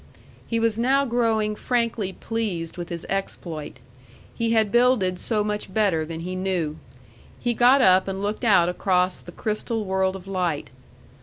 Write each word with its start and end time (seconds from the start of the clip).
He 0.47 0.59
was 0.59 0.79
now 0.79 1.05
growing 1.05 1.55
frankly 1.55 2.11
pleased 2.13 2.75
with 2.75 2.89
his 2.89 3.05
exploit. 3.07 3.77
He 4.33 4.49
had 4.51 4.71
builded 4.71 5.19
so 5.19 5.43
much 5.43 5.71
better 5.71 6.05
than 6.05 6.21
he 6.21 6.35
knew. 6.35 6.77
He 7.39 7.53
got 7.53 7.83
up 7.83 8.07
and 8.07 8.19
looked 8.19 8.43
out 8.43 8.67
across 8.67 9.19
the 9.19 9.31
crystal 9.31 9.85
world 9.85 10.15
of 10.15 10.25
light. 10.25 10.71